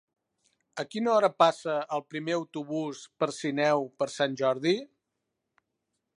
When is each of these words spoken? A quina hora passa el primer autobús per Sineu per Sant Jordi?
A 0.83 0.85
quina 0.93 1.11
hora 1.15 1.29
passa 1.43 1.75
el 1.97 2.03
primer 2.13 2.35
autobús 2.39 3.05
per 3.21 3.31
Sineu 3.41 3.87
per 4.01 4.09
Sant 4.19 4.41
Jordi? 4.43 4.77